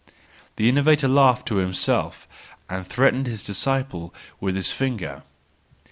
—The 0.55 0.67
innovator 0.67 1.07
laughed 1.07 1.47
to 1.49 1.57
himself 1.57 2.27
and 2.67 2.87
threatened 2.87 3.27
the 3.27 3.37
disciple 3.37 4.11
with 4.39 4.55
his 4.55 4.71
finger. 4.71 5.21